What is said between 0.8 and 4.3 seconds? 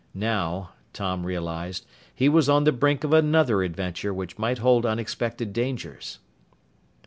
Tom realized, he was on the brink of another adventure